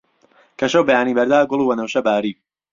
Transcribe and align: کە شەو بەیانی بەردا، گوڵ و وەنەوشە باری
کە 0.59 0.65
شەو 0.71 0.87
بەیانی 0.87 1.17
بەردا، 1.17 1.39
گوڵ 1.49 1.59
و 1.61 1.67
وەنەوشە 1.69 2.01
باری 2.07 2.33